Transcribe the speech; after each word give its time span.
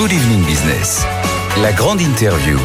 Good 0.00 0.12
Evening 0.12 0.42
Business. 0.46 1.04
La 1.60 1.72
grande 1.72 2.00
interview. 2.00 2.56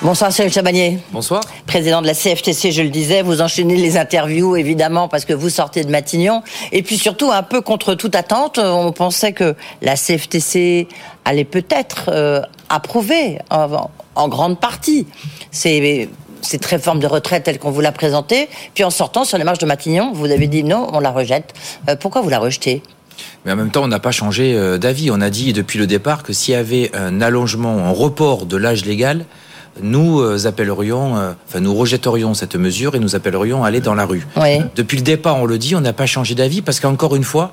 Bonsoir 0.00 0.32
Cyril 0.32 0.50
Chabagnier. 0.50 0.98
Bonsoir. 1.12 1.42
Président 1.66 2.00
de 2.00 2.06
la 2.06 2.14
CFTC, 2.14 2.72
je 2.72 2.80
le 2.80 2.88
disais, 2.88 3.20
vous 3.20 3.42
enchaînez 3.42 3.76
les 3.76 3.98
interviews 3.98 4.56
évidemment 4.56 5.08
parce 5.08 5.26
que 5.26 5.34
vous 5.34 5.50
sortez 5.50 5.84
de 5.84 5.90
Matignon. 5.90 6.42
Et 6.72 6.82
puis 6.82 6.96
surtout 6.96 7.30
un 7.30 7.42
peu 7.42 7.60
contre 7.60 7.92
toute 7.92 8.14
attente, 8.14 8.58
on 8.58 8.92
pensait 8.92 9.34
que 9.34 9.54
la 9.82 9.94
CFTC 9.94 10.88
allait 11.26 11.44
peut-être 11.44 12.08
euh, 12.08 12.40
approuver 12.70 13.40
en, 13.50 13.90
en, 14.14 14.28
grande 14.28 14.58
partie 14.58 15.06
ces, 15.50 16.08
cette 16.40 16.64
réforme 16.64 17.00
de 17.00 17.06
retraite 17.06 17.44
telle 17.44 17.58
qu'on 17.58 17.72
vous 17.72 17.82
l'a 17.82 17.92
présentée. 17.92 18.48
Puis 18.72 18.84
en 18.84 18.90
sortant 18.90 19.24
sur 19.24 19.36
les 19.36 19.44
marches 19.44 19.58
de 19.58 19.66
Matignon, 19.66 20.12
vous 20.14 20.30
avez 20.30 20.46
dit 20.46 20.64
non, 20.64 20.88
on 20.94 21.00
la 21.00 21.10
rejette. 21.10 21.52
Euh, 21.90 21.96
pourquoi 21.96 22.22
vous 22.22 22.30
la 22.30 22.38
rejetez? 22.38 22.82
Mais 23.44 23.52
en 23.52 23.56
même 23.56 23.70
temps, 23.70 23.84
on 23.84 23.88
n'a 23.88 23.98
pas 23.98 24.10
changé 24.10 24.54
euh, 24.54 24.78
d'avis. 24.78 25.10
On 25.10 25.20
a 25.20 25.30
dit 25.30 25.52
depuis 25.52 25.78
le 25.78 25.86
départ 25.86 26.22
que 26.22 26.32
s'il 26.32 26.54
y 26.54 26.56
avait 26.56 26.90
un 26.94 27.20
allongement, 27.20 27.78
un 27.78 27.90
report 27.90 28.46
de 28.46 28.56
l'âge 28.56 28.84
légal, 28.84 29.24
nous 29.82 30.20
euh, 30.20 30.46
appellerions, 30.46 31.16
euh, 31.16 31.32
enfin 31.48 31.60
nous 31.60 31.74
rejetterions 31.74 32.34
cette 32.34 32.56
mesure 32.56 32.94
et 32.94 32.98
nous 32.98 33.14
appellerions 33.14 33.64
à 33.64 33.68
aller 33.68 33.80
dans 33.80 33.94
la 33.94 34.04
rue. 34.04 34.26
Depuis 34.74 34.96
le 34.96 35.02
départ, 35.02 35.36
on 35.36 35.46
le 35.46 35.58
dit, 35.58 35.74
on 35.74 35.80
n'a 35.80 35.92
pas 35.92 36.06
changé 36.06 36.34
d'avis 36.34 36.62
parce 36.62 36.80
qu'encore 36.80 37.14
une 37.16 37.24
fois, 37.24 37.52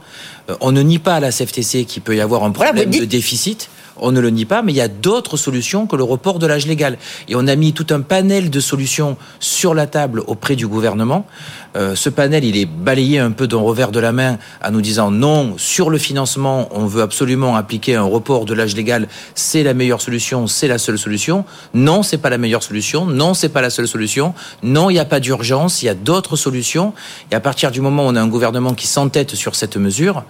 on 0.62 0.72
ne 0.72 0.82
nie 0.82 1.00
pas 1.00 1.16
à 1.16 1.20
la 1.20 1.32
CFTC 1.32 1.86
qu'il 1.86 2.02
peut 2.02 2.16
y 2.16 2.22
avoir 2.22 2.44
un 2.44 2.52
problème 2.52 2.90
de 2.90 3.06
déficit. 3.06 3.70
On 3.98 4.12
ne 4.12 4.20
le 4.20 4.32
nie 4.32 4.46
pas, 4.46 4.64
mais 4.64 4.72
il 4.72 4.76
y 4.76 4.82
a 4.82 4.88
d'autres 4.88 5.38
solutions 5.38 5.86
que 5.86 5.96
le 5.96 6.04
report 6.04 6.40
de 6.40 6.48
l'âge 6.48 6.66
légal. 6.66 6.98
Et 7.28 7.36
on 7.36 7.48
a 7.48 7.56
mis 7.56 7.74
tout 7.74 7.88
un 7.92 8.02
panel 8.02 8.50
de 8.50 8.60
solutions 8.60 9.18
sur 9.40 9.74
la 9.74 9.86
table 9.86 10.24
auprès 10.26 10.56
du 10.56 10.68
gouvernement. 10.68 11.28
Euh, 11.76 11.96
ce 11.96 12.10
panel, 12.10 12.44
il 12.44 12.58
est 12.58 12.66
balayé 12.66 13.20
un 13.20 13.32
peu 13.32 13.48
d'un 13.48 13.58
revers 13.58 13.92
de 13.92 14.00
la 14.00 14.12
main 14.12 14.38
en 14.64 14.72
nous 14.72 14.82
disant 14.82 15.12
non, 15.12 15.56
sur 15.58 15.90
le 15.90 15.98
financement, 15.98 16.70
on 16.72 16.86
veut 16.86 17.02
absolument 17.02 17.56
appliquer 17.56 17.96
un 17.96 18.04
report 18.04 18.46
de 18.46 18.54
l'âge 18.54 18.76
légal, 18.76 19.08
c'est 19.36 19.64
la 19.64 19.74
meilleure 19.74 20.02
solution, 20.02 20.48
c'est 20.48 20.68
la 20.68 20.78
seule 20.78 20.98
solution. 20.98 21.46
Non, 21.74 22.04
c'est 22.04 22.18
pas 22.18 22.30
la 22.30 22.38
meilleure 22.38 22.64
solution. 22.64 23.06
Non, 23.06 23.34
c'est 23.34 23.50
pas 23.50 23.62
la 23.62 23.70
seule 23.70 23.88
solution. 23.88 24.34
Non, 24.64 24.90
il 24.90 24.94
n'y 24.94 25.00
a 25.00 25.06
pas 25.06 25.20
d'urgence, 25.20 25.84
il 25.84 25.86
y 25.86 25.90
a 25.90 25.96
d'autres 25.96 26.36
solutions. 26.36 26.94
Et 27.32 27.36
à 27.36 27.40
partir 27.40 27.72
du 27.72 27.82
moment 27.82 28.06
où 28.06 28.10
on 28.10 28.16
a 28.16 28.22
un 28.22 28.28
gouvernement 28.28 28.74
qui 28.74 28.88
s'entête 28.88 29.36
sur 29.36 29.56
cette 29.56 29.78
mesure, 29.78 30.24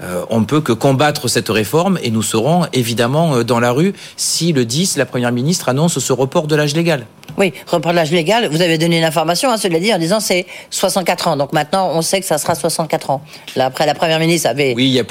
euh, 0.00 0.24
on 0.30 0.44
peut 0.44 0.60
que 0.60 0.72
combattre 0.72 1.26
cette 1.28 1.48
réforme 1.48 1.98
et 2.02 2.10
nous 2.10 2.22
serons 2.22 2.66
évidemment 2.72 3.34
euh, 3.34 3.44
dans 3.44 3.58
la 3.58 3.72
rue 3.72 3.94
si 4.16 4.52
le 4.52 4.64
10, 4.64 4.96
la 4.96 5.06
Première 5.06 5.32
ministre 5.32 5.68
annonce 5.68 5.98
ce 5.98 6.12
report 6.12 6.46
de 6.46 6.54
l'âge 6.54 6.74
légal. 6.74 7.06
Oui, 7.36 7.52
report 7.66 7.92
de 7.92 7.96
l'âge 7.96 8.12
légal. 8.12 8.48
Vous 8.48 8.62
avez 8.62 8.78
donné 8.78 8.98
une 8.98 9.04
information, 9.04 9.50
hein, 9.50 9.56
cela 9.56 9.80
dit, 9.80 9.92
en 9.92 9.98
disant 9.98 10.20
c'est 10.20 10.46
64 10.70 11.28
ans. 11.28 11.36
Donc 11.36 11.52
maintenant, 11.52 11.90
on 11.94 12.02
sait 12.02 12.20
que 12.20 12.26
ça 12.26 12.38
sera 12.38 12.54
64 12.54 13.10
ans. 13.10 13.22
Là, 13.56 13.66
après, 13.66 13.86
la 13.86 13.94
Première 13.94 14.20
ministre 14.20 14.48
avait 14.48 14.74
il 14.78 14.98
a. 15.00 15.04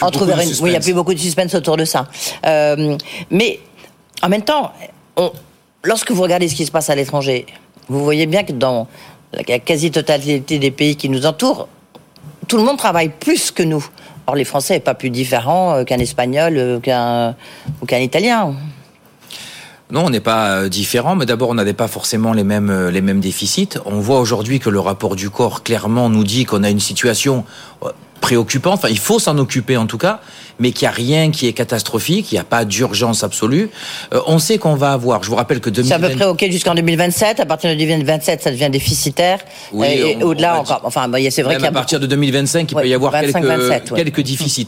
Oui, 0.61 0.70
il 0.70 0.72
n'y 0.72 0.76
a 0.76 0.80
plus 0.80 0.94
beaucoup 0.94 1.14
de 1.14 1.20
suspense 1.20 1.54
autour 1.54 1.76
de 1.76 1.86
ça. 1.86 2.08
Euh, 2.45 2.98
mais 3.30 3.59
en 4.22 4.30
même 4.30 4.44
temps, 4.44 4.72
lorsque 5.84 6.11
vous 6.11 6.22
regardez 6.22 6.48
ce 6.48 6.56
qui 6.56 6.66
se 6.66 6.72
passe 6.72 6.89
à 6.89 6.95
l'étranger, 6.95 7.45
vous 7.89 8.04
voyez 8.04 8.26
bien 8.26 8.44
que 8.44 8.54
dans 8.54 8.88
la 9.34 9.59
quasi-totalité 9.59 10.59
des 10.59 10.72
pays 10.72 10.95
qui 10.95 11.09
nous 11.09 11.26
entourent, 11.26 11.67
tout 12.48 12.58
le 12.58 12.64
monde 12.64 12.78
travaille 12.78 13.09
plus 13.09 13.52
que 13.52 13.64
nous. 13.64 13.86
Or, 14.30 14.36
les 14.36 14.44
Français 14.44 14.73
n'est 14.73 14.81
pas 14.81 14.94
plus 14.94 15.09
différent 15.09 15.73
euh, 15.73 15.83
qu'un 15.86 16.00
Espagnol 16.00 16.58
euh, 16.58 17.31
ou 17.81 17.86
qu'un 17.86 17.97
Italien. 17.97 18.56
Non, 19.89 20.08
on 20.08 20.09
n'est 20.09 20.20
pas 20.20 20.50
euh, 20.50 20.70
différent, 20.70 21.16
mais 21.16 21.25
d'abord, 21.25 21.50
on 21.50 21.53
n'avait 21.53 21.72
pas 21.72 21.88
forcément 21.88 22.33
les 22.33 22.44
mêmes, 22.44 22.89
les 22.89 23.00
mêmes 23.00 23.22
déficits. 23.22 23.70
On 23.86 24.02
voit 24.02 24.20
aujourd'hui 24.20 24.59
que 24.59 24.70
le 24.70 24.81
rapport 24.81 25.16
du 25.16 25.30
corps 25.30 25.64
clairement 25.64 26.09
nous 26.09 26.25
dit 26.25 26.44
qu'on 26.44 26.64
a 26.64 26.70
une 26.70 26.81
situation 26.81 27.45
préoccupant. 28.20 28.73
Enfin, 28.73 28.90
il 28.90 29.00
faut 29.00 29.20
s'en 29.20 29.38
occuper 29.38 29.78
en 29.78 29.88
tout 29.88 29.98
cas, 29.98 30.20
mais 30.60 30.72
qu'il 30.72 30.86
n'y 30.88 30.90
a 30.90 30.96
rien 30.96 31.32
qui 31.32 31.48
est 31.48 31.54
catastrophique, 31.54 32.32
il 32.32 32.36
n'y 32.36 32.40
a 32.40 32.44
pas 32.44 32.66
d'urgence 32.66 33.23
absolue. 33.23 33.70
Euh, 34.14 34.20
on 34.28 34.40
sait 34.40 34.58
qu'on 34.58 34.76
va 34.76 34.94
avoir, 34.94 35.23
je 35.23 35.30
vous 35.30 35.36
rappelle 35.36 35.60
que 35.60 35.70
2020... 35.70 35.88
C'est 35.88 36.04
à 36.04 36.10
peu 36.10 36.16
près 36.16 36.26
OK 36.26 36.45
jusqu'en 36.52 36.76
2027. 36.76 37.40
À 37.40 37.45
partir 37.45 37.70
de 37.70 37.76
2027, 37.76 38.42
ça 38.42 38.52
devient 38.52 38.70
déficitaire. 38.70 39.39
Oui, 39.72 39.88
et 39.88 40.23
au-delà 40.23 40.60
encore. 40.60 40.82
Enfin, 40.83 41.10
c'est 41.30 41.44
vrai 41.44 41.58
qu'à 41.58 41.72
partir 41.72 42.00
de 42.00 42.05
2025, 42.05 42.72
il 42.72 42.76
peut 42.76 42.88
y 42.88 42.94
avoir 42.94 43.14
quelques, 43.14 43.95
quelques 43.95 44.22
déficits. 44.22 44.67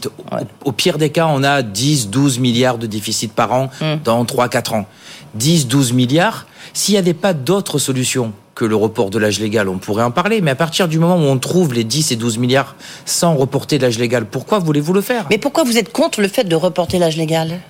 Au, 0.64 0.72
pire 0.72 0.98
des 0.98 1.10
cas, 1.10 1.26
on 1.28 1.42
a 1.42 1.62
10, 1.62 2.08
12 2.08 2.38
milliards 2.38 2.78
de 2.78 2.86
déficits 2.86 3.28
par 3.28 3.52
an 3.52 3.70
hum. 3.80 3.98
dans 4.04 4.24
3-4 4.24 4.74
ans. 4.74 4.86
10, 5.34 5.68
12 5.68 5.92
milliards. 5.92 6.46
S'il 6.72 6.94
n'y 6.94 6.98
avait 6.98 7.14
pas 7.14 7.32
d'autres 7.32 7.78
solutions 7.78 8.32
que 8.60 8.66
le 8.66 8.76
report 8.76 9.08
de 9.08 9.18
l'âge 9.18 9.40
légal, 9.40 9.70
on 9.70 9.78
pourrait 9.78 10.02
en 10.02 10.10
parler, 10.10 10.42
mais 10.42 10.50
à 10.50 10.54
partir 10.54 10.86
du 10.86 10.98
moment 10.98 11.16
où 11.16 11.26
on 11.30 11.38
trouve 11.38 11.72
les 11.72 11.82
10 11.82 12.12
et 12.12 12.16
12 12.16 12.36
milliards 12.36 12.76
sans 13.06 13.34
reporter 13.34 13.78
l'âge 13.78 13.98
légal, 13.98 14.26
pourquoi 14.26 14.58
voulez-vous 14.58 14.92
le 14.92 15.00
faire? 15.00 15.24
Mais 15.30 15.38
pourquoi 15.38 15.64
vous 15.64 15.78
êtes 15.78 15.90
contre 15.90 16.20
le 16.20 16.28
fait 16.28 16.44
de 16.44 16.54
reporter 16.54 16.98
l'âge 16.98 17.16
légal? 17.16 17.60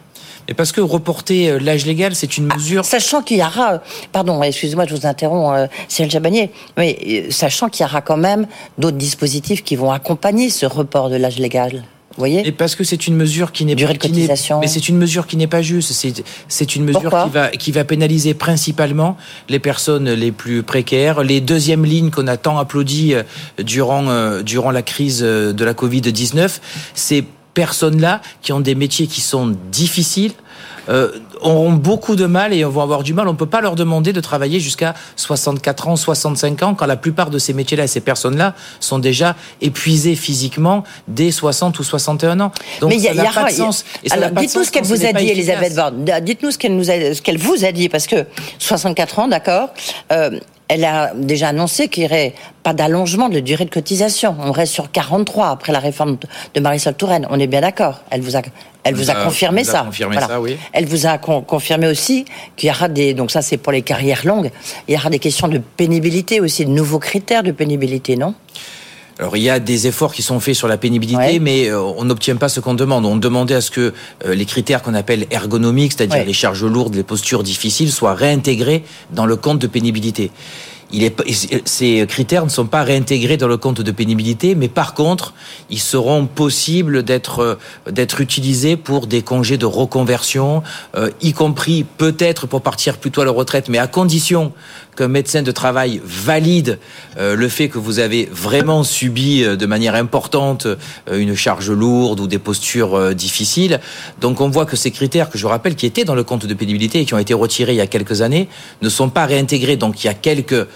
Et 0.48 0.54
parce 0.54 0.72
que 0.72 0.80
reporter 0.80 1.48
euh, 1.48 1.58
l'âge 1.60 1.86
légal, 1.86 2.16
c'est 2.16 2.38
une 2.38 2.48
ah, 2.50 2.56
mesure. 2.56 2.84
sachant 2.84 3.22
qu'il 3.22 3.36
y 3.36 3.40
aura, 3.40 3.80
pardon, 4.10 4.42
excusez-moi, 4.42 4.84
je 4.88 4.96
vous 4.96 5.06
interromps, 5.06 5.56
euh, 5.56 5.66
Cyril 5.86 6.10
Jabanier, 6.10 6.50
mais 6.76 6.98
euh, 7.06 7.30
sachant 7.30 7.68
qu'il 7.68 7.86
y 7.86 7.88
aura 7.88 8.00
quand 8.00 8.16
même 8.16 8.48
d'autres 8.76 8.96
dispositifs 8.96 9.62
qui 9.62 9.76
vont 9.76 9.92
accompagner 9.92 10.50
ce 10.50 10.66
report 10.66 11.08
de 11.08 11.14
l'âge 11.14 11.38
légal 11.38 11.84
voyez 12.16 12.46
Et 12.46 12.52
parce 12.52 12.74
que 12.74 12.84
c'est 12.84 13.06
une 13.06 13.16
mesure 13.16 13.52
qui 13.52 13.64
n'est 13.64 13.76
pas 13.76 13.92
mais 14.60 14.66
c'est 14.66 14.88
une 14.88 14.96
mesure 14.96 15.26
qui 15.26 15.36
n'est 15.36 15.46
pas 15.46 15.62
juste. 15.62 15.92
C'est 16.48 16.76
une 16.76 16.84
mesure 16.84 17.10
qui 17.10 17.30
va 17.30 17.48
qui 17.50 17.72
va 17.72 17.84
pénaliser 17.84 18.34
principalement 18.34 19.16
les 19.48 19.58
personnes 19.58 20.10
les 20.10 20.32
plus 20.32 20.62
précaires, 20.62 21.22
les 21.22 21.40
deuxièmes 21.40 21.84
lignes 21.84 22.10
qu'on 22.10 22.26
a 22.26 22.36
tant 22.36 22.58
applaudi 22.58 23.14
euh, 23.14 23.22
durant 23.62 24.08
euh, 24.08 24.42
durant 24.42 24.70
la 24.70 24.82
crise 24.82 25.20
euh, 25.22 25.52
de 25.52 25.64
la 25.64 25.74
Covid 25.74 26.00
19. 26.00 26.60
Ces 26.94 27.24
personnes-là 27.54 28.20
qui 28.42 28.52
ont 28.52 28.60
des 28.60 28.74
métiers 28.74 29.06
qui 29.06 29.20
sont 29.20 29.54
difficiles 29.70 30.32
euh, 30.88 31.10
auront 31.40 31.72
beaucoup 31.72 32.16
de 32.16 32.26
mal 32.26 32.52
et 32.52 32.64
vont 32.64 32.82
avoir 32.82 33.02
du 33.02 33.14
mal. 33.14 33.28
On 33.28 33.32
ne 33.32 33.36
peut 33.36 33.46
pas 33.46 33.60
leur 33.60 33.76
demander 33.76 34.12
de 34.12 34.20
travailler 34.20 34.60
jusqu'à 34.60 34.94
64 35.16 35.88
ans, 35.88 35.96
65 35.96 36.62
ans, 36.62 36.74
quand 36.74 36.86
la 36.86 36.96
plupart 36.96 37.30
de 37.30 37.38
ces 37.38 37.52
métiers-là 37.52 37.84
et 37.84 37.88
ces 37.88 38.00
personnes-là 38.00 38.54
sont 38.80 38.98
déjà 38.98 39.36
épuisées 39.60 40.16
physiquement 40.16 40.84
dès 41.08 41.30
60 41.30 41.78
ou 41.78 41.82
61 41.84 42.40
ans. 42.40 42.52
Donc, 42.80 42.90
Mais 42.90 42.98
ça 42.98 43.14
n'a 43.14 43.30
pas 43.30 43.44
de 43.44 43.50
sens. 43.50 43.84
Alors, 44.10 44.30
dites-nous 44.30 44.64
ce 44.64 44.70
qu'elle 44.70 44.84
vous 44.84 45.04
a 45.04 45.12
dit, 45.12 45.28
Elisabeth 45.28 45.74
Borne. 45.74 46.04
Dites-nous 46.22 46.50
ce 46.50 46.58
qu'elle 46.58 46.76
nous 46.76 46.90
a, 46.90 47.14
ce 47.14 47.22
qu'elle 47.22 47.38
vous 47.38 47.64
a 47.64 47.72
dit, 47.72 47.88
parce 47.88 48.06
que 48.06 48.26
64 48.58 49.18
ans, 49.20 49.28
d'accord. 49.28 49.70
Euh, 50.12 50.30
elle 50.70 50.84
a 50.84 51.12
déjà 51.16 51.48
annoncé 51.48 51.88
qu'il 51.88 52.04
n'y 52.04 52.08
aurait 52.08 52.32
pas 52.62 52.72
d'allongement 52.72 53.28
de 53.28 53.40
durée 53.40 53.64
de 53.64 53.70
cotisation. 53.70 54.36
On 54.38 54.52
reste 54.52 54.72
sur 54.72 54.92
43 54.92 55.48
après 55.48 55.72
la 55.72 55.80
réforme 55.80 56.16
de 56.54 56.60
Marisol 56.60 56.94
Touraine. 56.94 57.26
On 57.28 57.40
est 57.40 57.48
bien 57.48 57.60
d'accord. 57.60 58.02
Elle 58.08 58.20
vous 58.20 58.36
a, 58.36 58.42
elle 58.84 58.94
vous 58.94 59.10
a 59.10 59.16
confirmé 59.16 59.64
ça. 59.64 59.90
Elle 60.72 60.86
vous 60.86 61.06
a 61.06 61.18
confirmé 61.18 61.88
aussi 61.88 62.24
qu'il 62.56 62.68
y 62.68 62.70
aura 62.70 62.86
des, 62.86 63.14
donc 63.14 63.32
ça 63.32 63.42
c'est 63.42 63.56
pour 63.56 63.72
les 63.72 63.82
carrières 63.82 64.24
longues, 64.24 64.52
il 64.86 64.94
y 64.94 64.96
aura 64.96 65.10
des 65.10 65.18
questions 65.18 65.48
de 65.48 65.58
pénibilité 65.58 66.40
aussi, 66.40 66.64
de 66.64 66.70
nouveaux 66.70 67.00
critères 67.00 67.42
de 67.42 67.50
pénibilité, 67.50 68.14
non? 68.14 68.34
Alors 69.20 69.36
il 69.36 69.42
y 69.42 69.50
a 69.50 69.60
des 69.60 69.86
efforts 69.86 70.14
qui 70.14 70.22
sont 70.22 70.40
faits 70.40 70.54
sur 70.54 70.66
la 70.66 70.78
pénibilité, 70.78 71.40
mais 71.40 71.68
euh, 71.68 71.78
on 71.78 72.04
n'obtient 72.04 72.36
pas 72.36 72.48
ce 72.48 72.58
qu'on 72.58 72.72
demande. 72.72 73.04
On 73.04 73.16
demandait 73.16 73.54
à 73.54 73.60
ce 73.60 73.70
que 73.70 73.92
euh, 74.24 74.34
les 74.34 74.46
critères 74.46 74.80
qu'on 74.80 74.94
appelle 74.94 75.26
ergonomiques, 75.30 75.92
c'est-à-dire 75.92 76.24
les 76.24 76.32
charges 76.32 76.64
lourdes, 76.64 76.94
les 76.94 77.02
postures 77.02 77.42
difficiles, 77.42 77.92
soient 77.92 78.14
réintégrés 78.14 78.82
dans 79.12 79.26
le 79.26 79.36
compte 79.36 79.58
de 79.58 79.66
pénibilité 79.66 80.30
ces 81.64 82.06
critères 82.08 82.44
ne 82.44 82.50
sont 82.50 82.66
pas 82.66 82.82
réintégrés 82.82 83.36
dans 83.36 83.48
le 83.48 83.56
compte 83.56 83.80
de 83.80 83.90
pénibilité, 83.92 84.54
mais 84.54 84.68
par 84.68 84.94
contre, 84.94 85.34
ils 85.70 85.80
seront 85.80 86.26
possibles 86.26 87.02
d'être 87.02 87.40
euh, 87.40 87.54
d'être 87.90 88.20
utilisés 88.20 88.76
pour 88.76 89.06
des 89.06 89.22
congés 89.22 89.56
de 89.56 89.66
reconversion, 89.66 90.62
euh, 90.96 91.10
y 91.20 91.32
compris 91.32 91.84
peut-être 91.84 92.46
pour 92.46 92.62
partir 92.62 92.98
plutôt 92.98 93.20
à 93.20 93.24
la 93.24 93.30
retraite, 93.30 93.68
mais 93.68 93.78
à 93.78 93.86
condition 93.86 94.52
qu'un 94.96 95.08
médecin 95.08 95.42
de 95.42 95.52
travail 95.52 96.00
valide 96.04 96.78
euh, 97.18 97.36
le 97.36 97.48
fait 97.48 97.68
que 97.68 97.78
vous 97.78 98.00
avez 98.00 98.28
vraiment 98.30 98.82
subi 98.82 99.42
de 99.42 99.66
manière 99.66 99.94
importante 99.94 100.66
une 101.10 101.34
charge 101.34 101.70
lourde 101.70 102.20
ou 102.20 102.26
des 102.26 102.38
postures 102.38 103.14
difficiles. 103.14 103.80
Donc 104.20 104.40
on 104.40 104.48
voit 104.48 104.66
que 104.66 104.76
ces 104.76 104.90
critères 104.90 105.30
que 105.30 105.38
je 105.38 105.46
rappelle 105.46 105.76
qui 105.76 105.86
étaient 105.86 106.04
dans 106.04 106.14
le 106.14 106.24
compte 106.24 106.46
de 106.46 106.54
pénibilité 106.54 107.00
et 107.00 107.04
qui 107.04 107.14
ont 107.14 107.18
été 107.18 107.34
retirés 107.34 107.72
il 107.72 107.76
y 107.76 107.80
a 107.80 107.86
quelques 107.86 108.22
années 108.22 108.48
ne 108.82 108.88
sont 108.88 109.10
pas 109.10 109.26
réintégrés. 109.26 109.76
Donc 109.76 110.02
il 110.02 110.06
y 110.06 110.10
a 110.10 110.14
quelques 110.14 110.66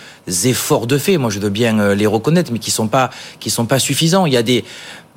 efforts 0.44 0.86
de 0.86 0.98
fait, 0.98 1.18
moi 1.18 1.30
je 1.30 1.38
veux 1.38 1.50
bien 1.50 1.78
euh, 1.78 1.94
les 1.94 2.06
reconnaître, 2.06 2.52
mais 2.52 2.58
qui 2.58 2.70
sont 2.70 2.88
pas 2.88 3.10
qui 3.40 3.50
sont 3.50 3.66
pas 3.66 3.78
suffisants. 3.78 4.26
Il 4.26 4.32
y 4.32 4.36
a 4.36 4.42
des 4.42 4.64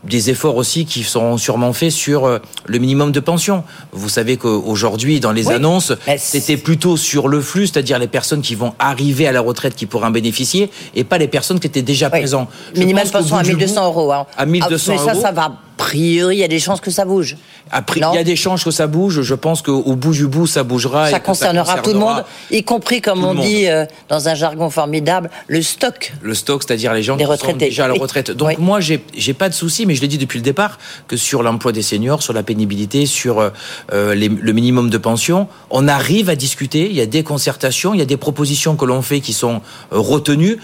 des 0.04 0.30
efforts 0.30 0.56
aussi 0.56 0.86
qui 0.86 1.04
seront 1.04 1.38
sûrement 1.38 1.74
faits 1.74 1.92
sur 1.92 2.25
euh, 2.25 2.39
le 2.66 2.78
minimum 2.78 3.12
de 3.12 3.19
pension. 3.19 3.63
Vous 3.92 4.10
savez 4.10 4.38
qu'aujourd'hui, 4.38 5.19
dans 5.19 5.31
les 5.31 5.50
annonces, 5.50 5.92
c'était 6.18 6.57
plutôt 6.57 6.98
sur 6.98 7.28
le 7.28 7.42
flux, 7.42 7.68
c'est-à-dire 7.68 7.98
les 7.98 8.07
personnes 8.07 8.42
qui 8.42 8.56
vont 8.56 8.74
arriver 8.80 9.28
à 9.28 9.31
la 9.31 9.42
retraite 9.42 9.75
qui 9.75 9.86
pourraient 9.86 10.07
en 10.07 10.12
bénéficier, 10.12 10.69
et 10.95 11.04
pas 11.04 11.18
les 11.18 11.28
personnes 11.28 11.60
qui 11.60 11.68
étaient 11.68 11.81
déjà 11.81 12.10
présentes. 12.10 12.50
Minimum 12.75 13.10
pension 13.10 13.38
à 13.38 13.44
1200 13.44 13.86
euros. 13.86 14.13
Hein. 14.13 14.25
À 14.38 14.45
1200 14.45 14.68
ah, 14.68 14.69
mais 14.69 15.06
ça, 15.06 15.12
euros. 15.13 15.22
ça 15.22 15.31
va 15.31 15.57
priori, 15.77 16.38
il 16.38 16.39
y 16.39 16.44
a 16.44 16.47
des 16.47 16.59
chances 16.59 16.81
que 16.81 16.91
ça 16.91 17.06
bouge. 17.06 17.38
Après, 17.71 18.00
il 18.00 18.15
y 18.15 18.18
a 18.18 18.24
des 18.24 18.35
chances 18.35 18.63
que 18.63 18.71
ça 18.71 18.88
bouge. 18.88 19.21
Je 19.21 19.35
pense 19.35 19.62
qu'au 19.62 19.95
bout 19.95 20.13
du 20.13 20.27
bout, 20.27 20.47
ça 20.47 20.63
bougera. 20.63 21.09
Ça, 21.09 21.19
concernera, 21.19 21.79
tout 21.79 21.94
le 21.94 22.00
monde, 22.00 22.24
y 22.51 22.63
compris, 22.63 23.01
comme 23.01 23.24
on 23.24 23.35
dit 23.35 23.68
euh, 23.68 23.85
dans 24.09 24.27
un 24.27 24.35
jargon 24.35 24.69
formidable, 24.69 25.29
le 25.47 25.62
stock. 25.62 26.13
Le 26.21 26.33
stock, 26.33 26.63
c'est-à-dire 26.63 26.94
les 26.94 27.03
gens 27.03 27.18
qui 27.18 27.24
sont 27.24 27.53
déjà 27.53 27.85
à 27.85 27.88
la 27.88 27.94
retraite. 27.94 28.31
Donc 28.31 28.57
moi, 28.57 28.79
j'ai 28.79 29.33
pas 29.33 29.50
de 29.50 29.53
souci, 29.53 29.85
mais 29.85 29.95
je 29.95 30.01
l'ai 30.01 30.07
dit 30.07 30.18
depuis 30.18 30.39
le 30.39 30.44
départ, 30.44 30.79
que 31.07 31.18
sur 31.18 31.44
l'emploi 31.44 31.71
des 31.71 31.81
seniors, 31.81 32.24
sur 32.24 32.33
la 32.33 32.44
pénibilité, 32.44 33.06
sur 33.06 33.39
euh, 33.39 33.50
euh, 33.94 34.15
le 34.15 34.53
minimum 34.53 34.89
de 34.89 34.97
pension, 34.97 35.47
on 35.69 35.88
arrive 35.88 36.29
à 36.29 36.35
discuter. 36.35 36.89
Il 36.89 36.95
y 36.95 37.01
a 37.01 37.06
des 37.06 37.24
concertations, 37.24 37.94
il 37.94 38.00
y 38.00 38.03
a 38.03 38.06
des 38.06 38.18
propositions 38.18 38.75
que 38.75 38.85
l'on 38.85 39.01
fait 39.01 39.19
qui 39.19 39.33
sont 39.33 39.62
retenues. 39.91 40.57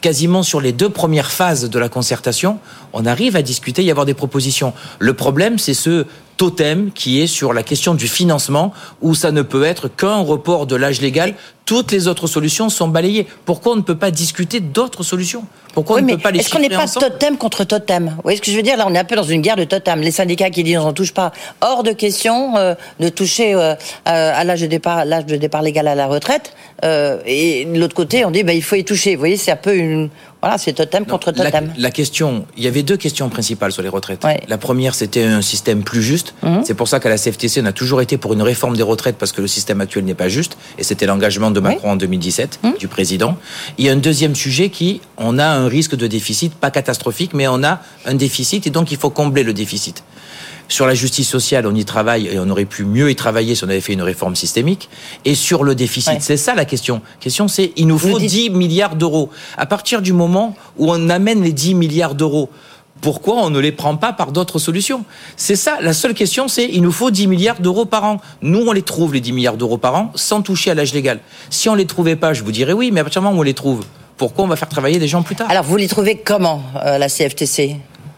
Quasiment 0.00 0.42
sur 0.42 0.60
les 0.60 0.72
deux 0.72 0.88
premières 0.88 1.30
phases 1.30 1.68
de 1.68 1.78
la 1.78 1.88
concertation, 1.88 2.58
on 2.92 3.06
arrive 3.06 3.36
à 3.36 3.42
discuter, 3.42 3.82
y 3.82 3.90
avoir 3.90 4.06
des 4.06 4.14
propositions. 4.14 4.59
Le 4.98 5.14
problème, 5.14 5.58
c'est 5.58 5.74
ce 5.74 6.06
totem 6.36 6.90
qui 6.92 7.20
est 7.20 7.26
sur 7.26 7.52
la 7.52 7.62
question 7.62 7.94
du 7.94 8.08
financement, 8.08 8.72
où 9.02 9.14
ça 9.14 9.30
ne 9.30 9.42
peut 9.42 9.64
être 9.64 9.88
qu'un 9.88 10.20
report 10.20 10.66
de 10.66 10.74
l'âge 10.74 11.02
légal. 11.02 11.34
Toutes 11.70 11.92
les 11.92 12.08
autres 12.08 12.26
solutions 12.26 12.68
sont 12.68 12.88
balayées. 12.88 13.28
Pourquoi 13.44 13.74
on 13.74 13.76
ne 13.76 13.82
peut 13.82 13.96
pas 13.96 14.10
discuter 14.10 14.58
d'autres 14.58 15.04
solutions? 15.04 15.44
Pourquoi 15.72 15.98
on 15.98 16.02
ne 16.02 16.14
peut 16.14 16.18
pas 16.18 16.32
les 16.32 16.40
Est-ce 16.40 16.50
qu'on 16.50 16.58
n'est 16.58 16.68
pas 16.68 16.88
totem 16.88 17.36
contre 17.36 17.62
totem? 17.62 18.06
Vous 18.06 18.22
voyez 18.24 18.38
ce 18.38 18.42
que 18.42 18.50
je 18.50 18.56
veux 18.56 18.62
dire? 18.64 18.76
Là, 18.76 18.86
on 18.88 18.94
est 18.96 18.98
un 18.98 19.04
peu 19.04 19.14
dans 19.14 19.22
une 19.22 19.40
guerre 19.40 19.54
de 19.54 19.62
totem. 19.62 20.00
Les 20.00 20.10
syndicats 20.10 20.50
qui 20.50 20.64
disent 20.64 20.78
on 20.78 20.82
n'en 20.82 20.92
touche 20.92 21.14
pas. 21.14 21.30
Hors 21.60 21.84
de 21.84 21.92
question 21.92 22.56
euh, 22.56 22.74
de 22.98 23.08
toucher 23.08 23.54
euh, 23.54 23.76
à 24.04 24.42
l'âge 24.42 24.62
de 24.62 24.66
départ, 24.66 25.04
l'âge 25.04 25.26
de 25.26 25.36
départ 25.36 25.62
légal 25.62 25.86
à 25.86 25.94
la 25.94 26.08
retraite. 26.08 26.54
Euh, 26.84 27.20
et 27.24 27.66
de 27.66 27.78
l'autre 27.78 27.94
côté, 27.94 28.24
on 28.24 28.32
dit 28.32 28.42
bah, 28.42 28.52
il 28.52 28.64
faut 28.64 28.74
y 28.74 28.84
toucher. 28.84 29.14
Vous 29.14 29.20
voyez, 29.20 29.36
c'est 29.36 29.52
un 29.52 29.56
peu 29.56 29.76
une 29.76 30.10
voilà, 30.40 30.56
c'est 30.56 30.72
totem 30.72 31.04
contre 31.04 31.32
totem. 31.32 31.72
La, 31.76 31.90
question, 31.90 32.46
il 32.56 32.64
y 32.64 32.66
avait 32.66 32.82
deux 32.82 32.96
questions 32.96 33.28
principales 33.28 33.72
sur 33.72 33.82
les 33.82 33.90
retraites. 33.90 34.24
La 34.48 34.56
première, 34.56 34.94
c'était 34.94 35.24
un 35.24 35.42
système 35.42 35.82
plus 35.82 36.02
juste. 36.02 36.34
Mhm. 36.42 36.62
C'est 36.64 36.74
pour 36.74 36.88
ça 36.88 36.98
qu'à 36.98 37.10
la 37.10 37.18
CFTC, 37.18 37.60
on 37.60 37.66
a 37.66 37.72
toujours 37.72 38.00
été 38.00 38.16
pour 38.16 38.32
une 38.32 38.40
réforme 38.40 38.74
des 38.76 38.82
retraites 38.82 39.16
parce 39.16 39.32
que 39.32 39.42
le 39.42 39.46
système 39.46 39.82
actuel 39.82 40.04
n'est 40.04 40.14
pas 40.14 40.28
juste. 40.28 40.56
Et 40.78 40.82
c'était 40.82 41.04
l'engagement 41.04 41.50
de 41.50 41.59
Macron 41.60 41.92
en 41.92 41.96
2017, 41.96 42.60
mhm. 42.62 42.78
du 42.78 42.88
président. 42.88 43.36
Il 43.78 43.84
y 43.84 43.88
a 43.88 43.92
un 43.92 43.96
deuxième 43.96 44.34
sujet 44.34 44.70
qui, 44.70 45.00
on 45.16 45.38
a 45.38 45.46
un 45.46 45.68
risque 45.68 45.94
de 45.94 46.06
déficit, 46.06 46.54
pas 46.54 46.70
catastrophique, 46.70 47.32
mais 47.34 47.48
on 47.48 47.62
a 47.62 47.80
un 48.06 48.14
déficit 48.14 48.66
et 48.66 48.70
donc 48.70 48.92
il 48.92 48.98
faut 48.98 49.10
combler 49.10 49.42
le 49.42 49.52
déficit. 49.52 50.02
Sur 50.70 50.86
la 50.86 50.94
justice 50.94 51.28
sociale, 51.28 51.66
on 51.66 51.74
y 51.74 51.84
travaille 51.84 52.28
et 52.28 52.38
on 52.38 52.48
aurait 52.48 52.64
pu 52.64 52.84
mieux 52.84 53.10
y 53.10 53.16
travailler 53.16 53.56
si 53.56 53.64
on 53.64 53.68
avait 53.68 53.80
fait 53.80 53.92
une 53.92 54.02
réforme 54.02 54.36
systémique. 54.36 54.88
Et 55.24 55.34
sur 55.34 55.64
le 55.64 55.74
déficit, 55.74 56.20
c'est 56.20 56.36
ça 56.36 56.54
la 56.54 56.64
question. 56.64 57.02
La 57.18 57.22
question, 57.24 57.48
c'est 57.48 57.72
il 57.76 57.88
nous 57.88 57.98
faut 57.98 58.20
10 58.20 58.50
milliards 58.50 58.94
d'euros. 58.94 59.30
À 59.56 59.66
partir 59.66 60.00
du 60.00 60.12
moment 60.12 60.54
où 60.78 60.92
on 60.92 61.08
amène 61.08 61.42
les 61.42 61.52
10 61.52 61.74
milliards 61.74 62.14
d'euros, 62.14 62.50
pourquoi 63.00 63.36
on 63.36 63.50
ne 63.50 63.58
les 63.58 63.72
prend 63.72 63.96
pas 63.96 64.12
par 64.12 64.32
d'autres 64.32 64.58
solutions? 64.58 65.04
C'est 65.36 65.56
ça, 65.56 65.78
la 65.80 65.92
seule 65.92 66.14
question, 66.14 66.48
c'est 66.48 66.66
il 66.66 66.82
nous 66.82 66.92
faut 66.92 67.10
10 67.10 67.26
milliards 67.26 67.60
d'euros 67.60 67.86
par 67.86 68.04
an. 68.04 68.20
Nous, 68.42 68.64
on 68.66 68.72
les 68.72 68.82
trouve, 68.82 69.14
les 69.14 69.20
10 69.20 69.32
milliards 69.32 69.56
d'euros 69.56 69.78
par 69.78 69.94
an, 69.94 70.12
sans 70.14 70.42
toucher 70.42 70.70
à 70.70 70.74
l'âge 70.74 70.92
légal. 70.92 71.20
Si 71.48 71.68
on 71.68 71.74
les 71.74 71.86
trouvait 71.86 72.16
pas, 72.16 72.32
je 72.32 72.42
vous 72.42 72.52
dirais 72.52 72.72
oui, 72.72 72.90
mais 72.92 73.00
à 73.00 73.04
partir 73.04 73.22
du 73.22 73.24
moment 73.24 73.38
où 73.38 73.40
on 73.40 73.44
les 73.44 73.54
trouve, 73.54 73.84
pourquoi 74.16 74.44
on 74.44 74.48
va 74.48 74.56
faire 74.56 74.68
travailler 74.68 74.98
des 74.98 75.08
gens 75.08 75.22
plus 75.22 75.34
tard? 75.34 75.50
Alors, 75.50 75.64
vous 75.64 75.76
les 75.76 75.88
trouvez 75.88 76.16
comment, 76.16 76.62
euh, 76.84 76.98
la 76.98 77.08
CFTC 77.08 77.76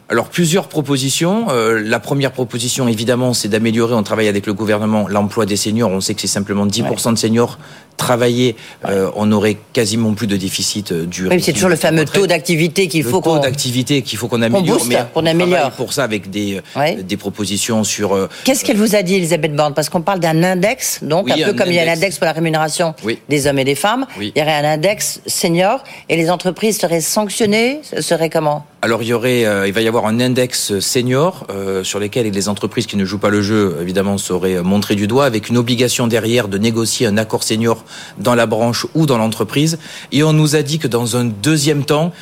alors 0.08 0.29
plusieurs 0.29 0.69
propositions. 0.69 1.46
Euh, 1.49 1.81
la 1.82 1.99
première 1.99 2.32
proposition, 2.32 2.87
évidemment, 2.87 3.32
c'est 3.32 3.49
d'améliorer. 3.49 3.94
On 3.94 4.02
travaille 4.02 4.28
avec 4.28 4.46
le 4.46 4.52
gouvernement 4.52 5.08
l'emploi 5.08 5.46
des 5.46 5.56
seniors. 5.56 5.90
On 5.90 6.02
sait 6.02 6.12
que 6.12 6.20
c'est 6.20 6.26
simplement 6.26 6.67
10% 6.67 7.14
de 7.14 7.19
seniors 7.19 7.58
travailler, 7.97 8.56
euh, 8.87 9.11
on 9.17 9.31
aurait 9.33 9.56
quasiment 9.73 10.15
plus 10.15 10.27
de 10.27 10.37
déficit 10.37 10.93
euh, 10.93 11.06
du. 11.06 11.29
Oui, 11.29 11.41
c'est 11.43 11.53
toujours 11.53 11.69
le 11.69 11.77
fameux 11.77 12.05
taux 12.05 12.27
d'activité 12.27 12.89
qu'il 12.89 13.05
faut 13.05 13.21
qu'on. 13.21 13.37
taux 13.37 13.43
d'activité 13.43 14.03
qu'il 14.03 14.19
faut 14.19 14.29
qu'on 14.29 14.43
améliore. 14.43 14.79
Booste, 14.79 14.93
améliore. 15.17 15.71
Pour 15.73 15.93
ça, 15.93 16.05
avec 16.05 16.31
des 16.31 16.61
des 17.03 17.17
propositions 17.17 17.85
sur. 17.85 18.29
Qu'est-ce 18.44 18.65
qu'elle 18.65 18.77
vous 18.77 18.97
a 18.97 19.03
dit, 19.03 19.17
Elisabeth 19.17 19.55
Borne? 19.55 19.75
Parce 19.75 19.89
qu'on 19.89 20.03
parle 20.03 20.21
d'un 20.21 20.43
index, 20.43 21.00
donc 21.03 21.31
un 21.31 21.37
peu 21.37 21.53
comme 21.53 21.69
il 21.69 21.75
y 21.75 21.79
a 21.79 21.85
un 21.85 21.94
index 21.94 22.19
pour 22.19 22.27
la 22.27 22.33
rémunération 22.33 22.94
des 23.29 23.47
hommes 23.47 23.59
et 23.59 23.65
des 23.65 23.75
femmes. 23.75 24.06
Il 24.21 24.33
y 24.37 24.43
aurait 24.43 24.55
un 24.55 24.65
index 24.65 25.21
senior 25.27 25.83
et 26.09 26.17
les 26.17 26.31
entreprises 26.31 26.79
seraient 26.79 27.00
sanctionnées. 27.00 27.81
Ce 27.83 28.00
serait 28.00 28.31
comment? 28.31 28.67
Alors 28.85 29.03
il 29.03 29.09
y 29.09 29.12
aurait, 29.12 29.43
il 29.67 29.73
va 29.73 29.81
y 29.81 29.88
avoir 29.88 30.06
un 30.06 30.19
index 30.19 30.81
senior 30.81 31.47
euh, 31.50 31.85
sur 31.85 31.99
lesquels 31.99 32.31
les 32.31 32.49
entreprises 32.49 32.87
qui 32.87 32.97
ne 32.97 33.05
jouent 33.05 33.19
pas 33.19 33.31
le 33.31 33.43
jeu, 33.43 33.79
évidemment, 33.81 34.19
seraient 34.19 34.62
montrées 34.62 34.95
du 34.95 35.06
doigt, 35.06 35.25
avec 35.25 35.49
une 35.49 35.56
obligation 35.56 36.06
derrière 36.06 36.49
de 36.49 36.59
négocier 36.59 37.06
un 37.06 37.17
accord 37.17 37.43
senior 37.43 37.81
dans 38.19 38.34
la 38.34 38.46
branche 38.46 38.87
ou 38.94 39.06
dans 39.06 39.19
l'entreprise. 39.19 39.79
Et 40.11 40.23
on 40.23 40.32
nous 40.32 40.56
a 40.56 40.62
dit 40.62 40.79
que 40.79 40.88
dans 40.88 41.17
un 41.17 41.25
deuxième 41.25 41.84
temps, 41.84 42.12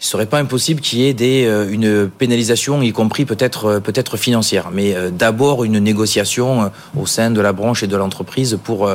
il 0.00 0.04
serait 0.04 0.26
pas 0.26 0.38
impossible 0.38 0.82
qu'il 0.82 0.98
y 0.98 1.06
ait 1.06 1.14
des, 1.14 1.46
euh, 1.46 1.70
une 1.70 2.08
pénalisation, 2.08 2.82
y 2.82 2.92
compris 2.92 3.24
peut-être 3.24 3.64
euh, 3.64 3.80
peut-être 3.80 4.18
financière, 4.18 4.68
mais 4.70 4.94
d'abord 5.10 5.64
une 5.64 5.78
négociation 5.78 6.70
au 6.98 7.06
sein 7.06 7.30
de 7.30 7.40
la 7.40 7.52
branche 7.52 7.82
et 7.82 7.86
de 7.86 7.96
l'entreprise 7.96 8.58
pour 8.62 8.90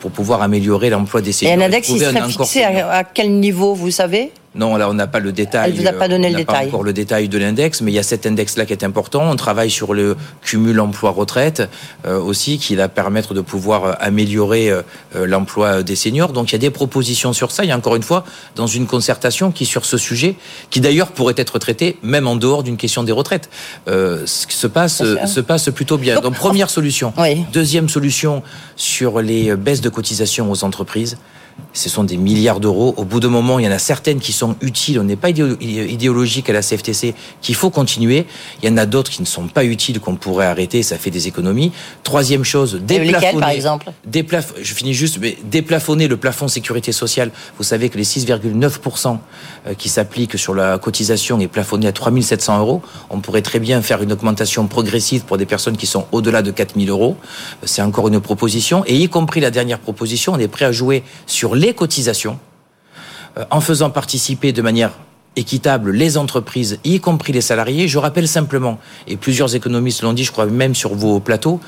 pour 0.00 0.10
pouvoir 0.10 0.42
améliorer 0.42 0.90
l'emploi 0.90 1.20
des 1.20 1.32
seniors. 1.32 1.58
Et 1.58 1.62
un 1.62 1.66
index, 1.66 1.88
il 1.88 2.00
serait 2.00 2.28
fixé 2.28 2.64
à 2.64 3.04
quel 3.04 3.30
niveau, 3.38 3.74
vous 3.74 3.90
savez? 3.90 4.32
Non, 4.54 4.76
là, 4.76 4.90
on 4.90 4.94
n'a 4.94 5.06
pas 5.06 5.20
le 5.20 5.32
détail. 5.32 5.70
Elle 5.70 5.80
vous 5.80 5.88
a 5.88 5.92
pas 5.92 6.08
donné 6.08 6.28
le 6.28 6.36
détail. 6.36 6.64
Pas 6.64 6.68
encore 6.68 6.82
le 6.82 6.92
détail 6.92 7.28
de 7.28 7.38
l'index, 7.38 7.80
mais 7.80 7.90
il 7.90 7.94
y 7.94 7.98
a 7.98 8.02
cet 8.02 8.26
index-là 8.26 8.66
qui 8.66 8.72
est 8.72 8.84
important. 8.84 9.22
On 9.30 9.36
travaille 9.36 9.70
sur 9.70 9.94
le 9.94 10.14
cumul 10.42 10.78
emploi-retraite 10.78 11.70
euh, 12.06 12.20
aussi, 12.20 12.58
qui 12.58 12.76
va 12.76 12.88
permettre 12.88 13.32
de 13.32 13.40
pouvoir 13.40 13.84
euh, 13.84 13.92
améliorer 13.98 14.70
euh, 14.70 14.82
l'emploi 15.14 15.82
des 15.82 15.96
seniors. 15.96 16.32
Donc, 16.32 16.50
il 16.50 16.52
y 16.52 16.56
a 16.56 16.58
des 16.58 16.70
propositions 16.70 17.32
sur 17.32 17.50
ça. 17.50 17.64
Il 17.64 17.68
y 17.68 17.72
a 17.72 17.76
encore 17.76 17.96
une 17.96 18.02
fois 18.02 18.24
dans 18.54 18.66
une 18.66 18.86
concertation 18.86 19.52
qui 19.52 19.64
sur 19.64 19.86
ce 19.86 19.96
sujet, 19.96 20.36
qui 20.68 20.80
d'ailleurs 20.80 21.12
pourrait 21.12 21.34
être 21.38 21.58
traité 21.58 21.98
même 22.02 22.26
en 22.26 22.36
dehors 22.36 22.62
d'une 22.62 22.76
question 22.76 23.04
des 23.04 23.12
retraites. 23.12 23.48
ce 23.86 24.46
qui 24.46 24.56
se 24.56 24.66
passe 24.66 25.02
se 25.02 25.40
passe 25.40 25.70
plutôt 25.70 25.96
bien. 25.96 26.20
Donc, 26.20 26.34
première 26.34 26.68
solution. 26.68 27.14
Deuxième 27.52 27.88
solution 27.88 28.42
sur 28.76 29.22
les 29.22 29.56
baisses 29.56 29.80
de 29.80 29.88
cotisation 29.88 30.50
aux 30.50 30.64
entreprises 30.64 31.16
ce 31.72 31.88
sont 31.88 32.04
des 32.04 32.16
milliards 32.16 32.60
d'euros. 32.60 32.94
Au 32.96 33.04
bout 33.04 33.20
d'un 33.20 33.28
moment, 33.28 33.58
il 33.58 33.64
y 33.64 33.68
en 33.68 33.72
a 33.72 33.78
certaines 33.78 34.20
qui 34.20 34.32
sont 34.32 34.56
utiles. 34.60 34.98
On 34.98 35.04
n'est 35.04 35.16
pas 35.16 35.30
idéologique 35.30 36.50
à 36.50 36.52
la 36.52 36.62
CFTC, 36.62 37.14
qu'il 37.40 37.54
faut 37.54 37.70
continuer. 37.70 38.26
Il 38.62 38.68
y 38.68 38.72
en 38.72 38.76
a 38.76 38.86
d'autres 38.86 39.10
qui 39.10 39.22
ne 39.22 39.26
sont 39.26 39.48
pas 39.48 39.64
utiles, 39.64 40.00
qu'on 40.00 40.16
pourrait 40.16 40.46
arrêter. 40.46 40.82
Ça 40.82 40.98
fait 40.98 41.10
des 41.10 41.28
économies. 41.28 41.72
Troisième 42.02 42.44
chose, 42.44 42.80
déplafonner. 42.82 43.40
par 43.40 43.50
exemple 43.50 43.92
Je 44.60 44.74
finis 44.74 44.94
juste, 44.94 45.18
mais 45.20 45.36
déplafonner 45.44 46.08
le 46.08 46.16
plafond 46.16 46.48
sécurité 46.48 46.92
sociale. 46.92 47.30
Vous 47.56 47.64
savez 47.64 47.88
que 47.88 47.98
les 47.98 48.04
6,9% 48.04 49.18
euh, 49.66 49.74
qui 49.74 49.88
s'appliquent 49.88 50.38
sur 50.38 50.54
la 50.54 50.78
cotisation 50.78 51.40
est 51.40 51.48
plafonné 51.48 51.86
à 51.86 51.92
3 51.92 52.12
700 52.20 52.58
euros. 52.58 52.82
On 53.10 53.20
pourrait 53.20 53.42
très 53.42 53.58
bien 53.58 53.80
faire 53.82 54.02
une 54.02 54.12
augmentation 54.12 54.66
progressive 54.66 55.24
pour 55.24 55.38
des 55.38 55.46
personnes 55.46 55.76
qui 55.76 55.86
sont 55.86 56.06
au-delà 56.12 56.42
de 56.42 56.50
4 56.50 56.74
000 56.78 56.88
euros. 56.88 57.16
C'est 57.64 57.82
encore 57.82 58.08
une 58.08 58.20
proposition. 58.20 58.84
Et 58.86 58.96
y 58.96 59.08
compris 59.08 59.40
la 59.40 59.50
dernière 59.50 59.78
proposition, 59.78 60.34
on 60.34 60.38
est 60.38 60.48
prêt 60.48 60.66
à 60.66 60.72
jouer 60.72 61.02
sur 61.26 61.41
sur 61.42 61.56
les 61.56 61.74
cotisations, 61.74 62.38
euh, 63.36 63.44
en 63.50 63.60
faisant 63.60 63.90
participer 63.90 64.52
de 64.52 64.62
manière 64.62 64.92
équitable 65.34 65.90
les 65.90 66.16
entreprises, 66.16 66.78
y 66.84 67.00
compris 67.00 67.32
les 67.32 67.40
salariés. 67.40 67.88
Je 67.88 67.98
rappelle 67.98 68.28
simplement, 68.28 68.78
et 69.08 69.16
plusieurs 69.16 69.56
économistes 69.56 70.02
l'ont 70.02 70.12
dit, 70.12 70.22
je 70.22 70.30
crois 70.30 70.46
même 70.46 70.76
sur 70.76 70.94
vos 70.94 71.18
plateaux, 71.18 71.58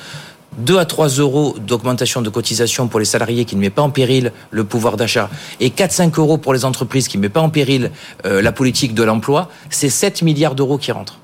2 0.59 0.79
à 0.79 0.85
3 0.85 1.09
euros 1.19 1.57
d'augmentation 1.59 2.23
de 2.23 2.31
cotisation 2.31 2.87
pour 2.87 3.01
les 3.01 3.05
salariés 3.05 3.45
qui 3.47 3.57
ne 3.57 3.63
met 3.63 3.71
pas 3.71 3.83
en 3.83 3.91
péril 3.91 4.31
le 4.53 4.63
pouvoir 4.63 4.97
d'achat 4.97 5.29
et 5.59 5.71
4-5 5.71 6.21
euros 6.21 6.39
pour 6.39 6.55
les 6.55 6.65
entreprises 6.65 7.09
qui 7.09 7.17
ne 7.17 7.23
met 7.23 7.29
pas 7.29 7.41
en 7.41 7.51
péril 7.51 7.91
euh, 8.27 8.43
la 8.43 8.53
politique 8.53 8.95
de 8.95 9.03
l'emploi, 9.03 9.51
c'est 9.71 9.91
7 9.91 10.23
milliards 10.23 10.55
d'euros 10.55 10.79
qui 10.79 10.93
rentrent. 10.93 11.19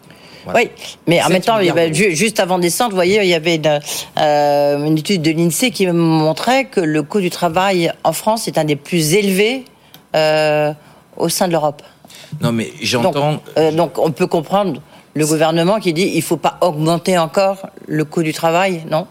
Oui, 0.54 0.70
mais 1.06 1.22
en 1.22 1.28
même 1.28 1.42
temps, 1.42 1.58
juste 1.92 2.40
avant 2.40 2.58
décembre, 2.58 2.90
vous 2.90 2.96
voyez, 2.96 3.20
il 3.22 3.28
y 3.28 3.34
avait 3.34 3.56
une, 3.56 3.80
euh, 4.18 4.84
une 4.84 4.98
étude 4.98 5.22
de 5.22 5.30
l'INSEE 5.30 5.70
qui 5.70 5.86
montrait 5.86 6.64
que 6.64 6.80
le 6.80 7.02
coût 7.02 7.20
du 7.20 7.30
travail 7.30 7.92
en 8.04 8.12
France 8.12 8.48
est 8.48 8.58
un 8.58 8.64
des 8.64 8.76
plus 8.76 9.14
élevés 9.14 9.64
euh, 10.16 10.72
au 11.16 11.28
sein 11.28 11.46
de 11.46 11.52
l'Europe. 11.52 11.82
Non, 12.40 12.52
mais 12.52 12.72
j'entends. 12.80 13.40
Euh, 13.58 13.72
donc, 13.72 13.98
on 13.98 14.12
peut 14.12 14.26
comprendre 14.26 14.80
le 15.14 15.26
gouvernement 15.26 15.80
qui 15.80 15.92
dit 15.92 16.12
il 16.14 16.22
faut 16.22 16.36
pas 16.36 16.58
augmenter 16.60 17.18
encore 17.18 17.68
le 17.86 18.04
coût 18.04 18.22
du 18.22 18.32
travail, 18.32 18.82
non? 18.90 19.06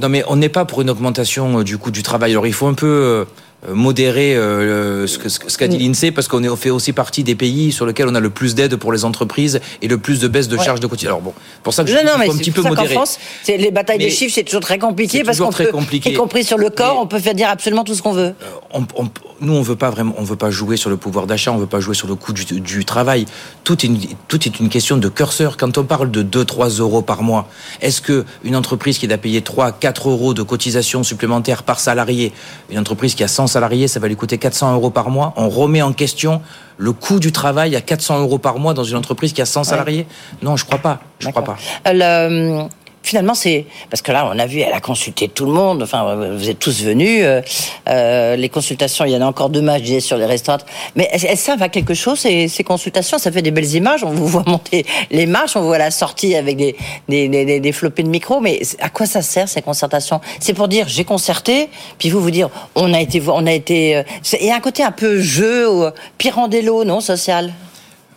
Non, 0.00 0.08
mais 0.08 0.24
on 0.28 0.36
n'est 0.36 0.48
pas 0.48 0.64
pour 0.64 0.80
une 0.80 0.90
augmentation 0.90 1.62
du 1.62 1.78
coût 1.78 1.90
du 1.90 2.02
travail. 2.02 2.32
Alors, 2.32 2.46
il 2.46 2.54
faut 2.54 2.66
un 2.66 2.74
peu 2.74 2.86
euh, 2.86 3.24
modérer 3.72 4.36
euh, 4.36 5.06
ce 5.06 5.18
qu'a 5.18 5.28
ce 5.28 5.58
qu'a 5.58 5.68
dit 5.68 5.78
mm. 5.78 5.92
l'INSEE 5.92 6.10
parce 6.10 6.28
qu'on 6.28 6.56
fait 6.56 6.70
aussi 6.70 6.92
partie 6.92 7.24
des 7.24 7.34
pays 7.34 7.72
sur 7.72 7.86
lesquels 7.86 8.08
on 8.08 8.14
a 8.14 8.20
le 8.20 8.30
plus 8.30 8.54
d'aide 8.54 8.76
pour 8.76 8.92
les 8.92 9.04
entreprises 9.04 9.60
et 9.82 9.88
le 9.88 9.98
plus 9.98 10.20
de 10.20 10.28
baisse 10.28 10.48
de 10.48 10.56
charges 10.56 10.80
de 10.80 10.86
cotisation. 10.86 11.16
Alors 11.16 11.22
bon, 11.22 11.34
pour 11.62 11.72
ça 11.72 11.84
que 11.84 11.90
je 11.90 11.96
suis 11.96 12.06
un 12.06 12.36
petit 12.36 12.50
peu 12.50 12.62
modéré. 12.62 12.94
France, 12.94 13.18
les 13.48 13.70
batailles 13.70 13.98
des 13.98 14.10
chiffres, 14.10 14.34
c'est 14.34 14.44
toujours 14.44 14.60
très 14.60 14.78
compliqué 14.78 15.24
parce 15.24 15.38
qu'on 15.38 15.50
peut, 15.50 15.66
compliqué. 15.66 16.10
y 16.10 16.14
compris 16.14 16.44
sur 16.44 16.58
le 16.58 16.70
corps, 16.70 16.98
on 17.00 17.06
peut 17.06 17.18
faire 17.18 17.34
dire 17.34 17.48
absolument 17.48 17.84
tout 17.84 17.94
ce 17.94 18.02
qu'on 18.02 18.12
veut. 18.12 18.34
Euh, 18.42 18.80
on, 18.96 19.08
nous, 19.40 19.54
on 19.54 19.62
veut 19.62 19.76
pas 19.76 19.90
vraiment, 19.90 20.14
on 20.18 20.24
veut 20.24 20.36
pas 20.36 20.50
jouer 20.50 20.76
sur 20.76 20.90
le 20.90 20.96
pouvoir 20.96 21.26
d'achat, 21.26 21.52
on 21.52 21.58
veut 21.58 21.66
pas 21.66 21.80
jouer 21.80 21.94
sur 21.94 22.08
le 22.08 22.14
coût 22.14 22.32
du, 22.32 22.60
du 22.60 22.84
travail. 22.84 23.26
Tout 23.64 23.84
est, 23.84 23.88
une, 23.88 23.98
tout 24.28 24.46
est 24.46 24.60
une 24.60 24.68
question 24.68 24.96
de 24.96 25.08
curseur. 25.08 25.56
Quand 25.56 25.76
on 25.78 25.84
parle 25.84 26.10
de 26.10 26.22
2-3 26.22 26.80
euros 26.80 27.02
par 27.02 27.22
mois, 27.22 27.48
est-ce 27.80 28.00
que 28.00 28.24
une 28.42 28.56
entreprise 28.56 28.98
qui 28.98 29.08
doit 29.08 29.18
payer 29.18 29.40
3-4 29.40 30.08
euros 30.08 30.34
de 30.34 30.42
cotisation 30.42 31.02
supplémentaire 31.02 31.62
par 31.62 31.80
salarié, 31.80 32.32
une 32.70 32.78
entreprise 32.78 33.14
qui 33.14 33.24
a 33.24 33.28
100 33.28 33.48
salariés, 33.54 33.88
ça 33.88 34.00
va 34.00 34.08
lui 34.08 34.16
coûter 34.16 34.38
400 34.38 34.74
euros 34.74 34.90
par 34.90 35.10
mois. 35.10 35.32
On 35.36 35.48
remet 35.48 35.82
en 35.82 35.92
question 35.92 36.42
le 36.76 36.92
coût 36.92 37.18
du 37.18 37.32
travail 37.32 37.74
à 37.76 37.80
400 37.80 38.20
euros 38.20 38.38
par 38.38 38.58
mois 38.58 38.74
dans 38.74 38.84
une 38.84 38.96
entreprise 38.96 39.32
qui 39.32 39.42
a 39.42 39.46
100 39.46 39.64
salariés 39.64 40.06
Non, 40.42 40.56
je 40.56 40.64
crois 40.64 40.78
pas. 40.78 41.00
Je 41.18 41.28
crois 41.30 41.44
pas. 41.44 41.56
Euh, 41.86 42.64
finalement, 43.04 43.34
c'est 43.34 43.66
parce 43.90 44.02
que 44.02 44.10
là, 44.10 44.28
on 44.32 44.38
a 44.38 44.46
vu, 44.46 44.60
elle 44.60 44.72
a 44.72 44.80
consulté 44.80 45.28
tout 45.28 45.44
le 45.44 45.52
monde. 45.52 45.82
Enfin, 45.82 46.32
vous 46.34 46.48
êtes 46.48 46.58
tous 46.58 46.82
venus. 46.82 47.20
Euh, 47.22 47.42
euh, 47.88 48.34
les 48.34 48.48
consultations, 48.48 49.04
il 49.04 49.12
y 49.12 49.16
en 49.16 49.20
a 49.20 49.26
encore 49.26 49.50
deux 49.50 49.60
matchs, 49.60 49.98
sur 49.98 50.16
les 50.16 50.24
restaurants. 50.24 50.58
Mais 50.96 51.08
elles, 51.12 51.36
servent 51.36 51.62
à 51.62 51.68
quelque 51.68 51.92
chose 51.92 52.18
ces, 52.18 52.48
ces, 52.48 52.64
consultations? 52.64 53.18
Ça 53.18 53.30
fait 53.30 53.42
des 53.42 53.50
belles 53.50 53.72
images. 53.74 54.02
On 54.02 54.10
vous 54.10 54.26
voit 54.26 54.42
monter 54.46 54.86
les 55.10 55.26
marches, 55.26 55.54
on 55.54 55.60
voit 55.60 55.78
la 55.78 55.90
sortie 55.90 56.34
avec 56.34 56.56
des 56.56 56.74
des, 57.08 57.28
des, 57.28 57.60
des 57.60 57.72
floppés 57.72 58.02
de 58.02 58.08
micro. 58.08 58.40
Mais 58.40 58.62
à 58.80 58.88
quoi 58.88 59.04
ça 59.06 59.20
sert 59.20 59.48
ces 59.48 59.60
concertations? 59.60 60.20
C'est 60.40 60.54
pour 60.54 60.68
dire 60.68 60.88
j'ai 60.88 61.04
concerté, 61.04 61.68
puis 61.98 62.08
vous 62.08 62.20
vous 62.20 62.30
dire 62.30 62.48
on 62.74 62.94
a 62.94 63.00
été, 63.00 63.22
on 63.28 63.46
a 63.46 63.52
été. 63.52 63.98
Euh, 63.98 64.02
il 64.40 64.46
y 64.46 64.50
a 64.50 64.56
un 64.56 64.60
côté 64.60 64.82
un 64.82 64.92
peu 64.92 65.20
jeu, 65.20 65.70
ou 65.70 65.90
pirandello, 66.16 66.84
non 66.84 67.00
social? 67.00 67.52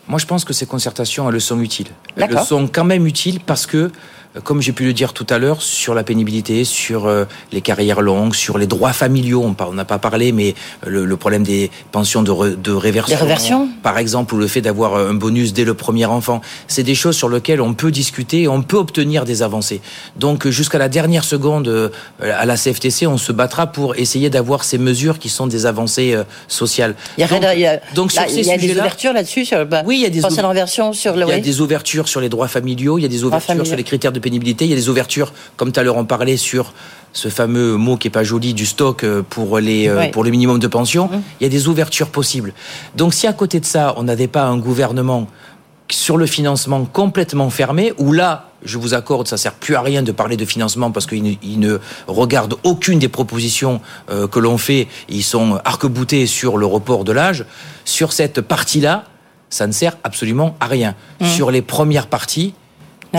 Moi, 0.07 0.19
je 0.19 0.25
pense 0.25 0.45
que 0.45 0.53
ces 0.53 0.65
concertations, 0.65 1.29
elles 1.29 1.41
sont 1.41 1.59
utiles. 1.59 1.89
Elles 2.15 2.39
sont 2.39 2.67
quand 2.67 2.85
même 2.85 3.05
utiles 3.05 3.41
parce 3.45 3.65
que 3.65 3.91
comme 4.43 4.61
j'ai 4.61 4.71
pu 4.71 4.85
le 4.85 4.93
dire 4.93 5.13
tout 5.13 5.27
à 5.29 5.37
l'heure, 5.37 5.61
sur 5.61 5.93
la 5.93 6.03
pénibilité, 6.03 6.63
sur 6.63 7.05
euh, 7.05 7.25
les 7.51 7.61
carrières 7.61 8.01
longues, 8.01 8.35
sur 8.35 8.57
les 8.57 8.67
droits 8.67 8.93
familiaux, 8.93 9.43
on 9.59 9.73
n'a 9.73 9.85
pas 9.85 9.97
parlé, 9.97 10.31
mais 10.31 10.55
euh, 10.85 11.05
le, 11.05 11.17
problème 11.17 11.43
des 11.43 11.71
pensions 11.91 12.21
de, 12.23 12.55
de 12.55 12.71
réversion, 12.71 13.69
par 13.83 13.97
exemple, 13.97 14.35
ou 14.35 14.37
le 14.37 14.47
fait 14.47 14.61
d'avoir 14.61 14.95
euh, 14.95 15.11
un 15.11 15.13
bonus 15.13 15.53
dès 15.53 15.63
le 15.63 15.73
premier 15.73 16.05
enfant, 16.05 16.41
c'est 16.67 16.83
des 16.83 16.95
choses 16.95 17.15
sur 17.15 17.29
lesquelles 17.29 17.61
on 17.61 17.73
peut 17.73 17.91
discuter 17.91 18.43
et 18.43 18.47
on 18.47 18.61
peut 18.61 18.77
obtenir 18.77 19.25
des 19.25 19.41
avancées. 19.41 19.81
Donc 20.15 20.47
jusqu'à 20.47 20.77
la 20.77 20.89
dernière 20.89 21.23
seconde 21.23 21.91
à 22.21 22.45
la 22.45 22.55
CFTC, 22.55 23.07
on 23.07 23.17
se 23.17 23.31
battra 23.31 23.67
pour 23.67 23.95
essayer 23.95 24.29
d'avoir 24.29 24.63
ces 24.63 24.77
mesures 24.77 25.19
qui 25.19 25.29
sont 25.29 25.47
des 25.47 25.65
avancées 25.65 26.15
sociales. 26.47 26.95
Il 27.17 27.21
y 27.21 27.23
a, 27.23 27.27
donc, 27.95 28.13
il 28.13 28.45
y 28.45 28.51
a 28.51 28.57
des 28.57 28.71
ouvertures 28.71 29.13
là-dessus 29.13 29.45
sur 29.45 29.65
bah, 29.65 29.83
oui, 29.85 29.97
il 29.97 30.01
y 30.01 30.05
a 30.05 30.09
des 30.09 30.21
sur 30.21 31.15
le. 31.15 31.25
Il 31.25 31.29
y 31.29 31.33
a 31.33 31.39
des 31.39 31.61
ouvertures 31.61 32.07
sur 32.07 32.21
les 32.21 32.29
droits 32.29 32.47
familiaux, 32.47 32.97
il 32.97 33.01
y 33.01 33.05
a 33.05 33.09
des 33.09 33.23
ouvertures 33.23 33.65
sur 33.65 33.75
les 33.75 33.83
critères 33.83 34.11
de 34.11 34.19
pénibilité. 34.27 34.65
Il 34.65 34.69
y 34.69 34.73
a 34.73 34.75
des 34.75 34.89
ouvertures, 34.89 35.31
comme 35.55 35.71
tout 35.71 35.79
à 35.79 35.83
l'heure 35.83 35.97
on 35.97 36.05
parlait, 36.05 36.37
sur 36.37 36.73
ce 37.13 37.29
fameux 37.29 37.77
mot 37.77 37.95
qui 37.97 38.07
est 38.09 38.11
pas 38.11 38.23
joli 38.23 38.53
du 38.53 38.65
stock 38.65 39.03
euh, 39.03 39.23
pour 39.27 39.59
les 39.59 39.87
euh, 39.87 40.09
pour 40.11 40.23
le 40.23 40.29
minimum 40.29 40.59
de 40.59 40.67
pension. 40.67 41.05
Mmh. 41.07 41.21
Il 41.39 41.43
y 41.43 41.47
a 41.47 41.49
des 41.49 41.67
ouvertures 41.67 42.09
possibles. 42.09 42.53
Donc 42.95 43.13
si 43.13 43.25
à 43.25 43.33
côté 43.33 43.59
de 43.59 43.65
ça, 43.65 43.93
on 43.97 44.03
n'avait 44.03 44.27
pas 44.27 44.43
un 44.43 44.57
gouvernement 44.57 45.27
sur 45.89 46.17
le 46.17 46.25
financement 46.25 46.85
complètement 46.85 47.49
fermé, 47.49 47.93
où 47.97 48.11
là, 48.11 48.49
je 48.63 48.77
vous 48.77 48.93
accorde, 48.93 49.27
ça 49.27 49.37
sert 49.37 49.53
plus 49.53 49.75
à 49.75 49.81
rien 49.81 50.03
de 50.03 50.11
parler 50.11 50.35
de 50.35 50.45
financement 50.45 50.91
parce 50.91 51.05
qu'ils 51.05 51.59
ne, 51.59 51.77
regardent 52.07 52.57
aucune 52.63 52.99
des 52.99 53.07
propositions 53.07 53.79
euh, 54.09 54.27
que 54.27 54.39
l'on 54.39 54.57
fait. 54.57 54.87
Ils 55.07 55.23
sont 55.23 55.59
arc-boutés 55.63 56.25
sur 56.27 56.57
le 56.57 56.65
report 56.65 57.03
de 57.03 57.13
l'âge. 57.13 57.45
Sur 57.85 58.11
cette 58.11 58.41
partie-là, 58.41 59.05
ça 59.49 59.67
ne 59.67 59.71
sert 59.71 59.97
absolument 60.03 60.57
à 60.59 60.65
rien. 60.65 60.95
Mmh. 61.21 61.25
Sur 61.25 61.51
les 61.51 61.61
premières 61.61 62.07
parties, 62.07 62.53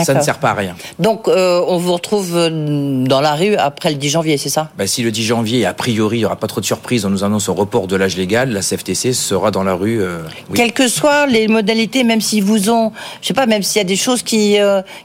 ça 0.03 0.13
ne 0.13 0.21
sert 0.21 0.39
pas 0.39 0.51
à 0.51 0.53
rien. 0.53 0.75
Donc, 0.99 1.27
euh, 1.27 1.63
on 1.67 1.77
vous 1.77 1.93
retrouve 1.93 2.35
euh, 2.35 3.05
dans 3.05 3.21
la 3.21 3.35
rue 3.35 3.55
après 3.55 3.89
le 3.89 3.95
10 3.95 4.09
janvier, 4.09 4.37
c'est 4.37 4.49
ça? 4.49 4.69
Ben, 4.77 4.87
Si 4.87 5.01
le 5.03 5.11
10 5.11 5.23
janvier, 5.23 5.65
a 5.65 5.73
priori, 5.73 6.17
il 6.17 6.19
n'y 6.21 6.25
aura 6.25 6.35
pas 6.35 6.47
trop 6.47 6.61
de 6.61 6.65
surprises, 6.65 7.05
on 7.05 7.09
nous 7.09 7.23
annonce 7.23 7.49
un 7.49 7.53
report 7.53 7.87
de 7.87 7.95
l'âge 7.95 8.17
légal, 8.17 8.51
la 8.51 8.61
CFTC 8.61 9.13
sera 9.13 9.51
dans 9.51 9.63
la 9.63 9.73
rue. 9.73 10.01
Euh, 10.01 10.21
Quelles 10.53 10.73
que 10.73 10.87
soient 10.87 11.27
les 11.27 11.47
modalités, 11.47 12.03
même 12.03 12.21
s'ils 12.21 12.43
vous 12.43 12.69
ont, 12.69 12.91
je 13.21 13.27
sais 13.27 13.33
pas, 13.33 13.45
même 13.45 13.63
s'il 13.63 13.79
y 13.79 13.81
a 13.81 13.87
des 13.87 13.95
choses 13.95 14.23
qui, 14.23 14.57